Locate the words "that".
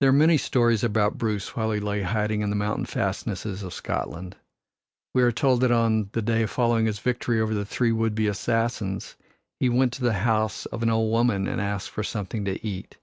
5.62-5.72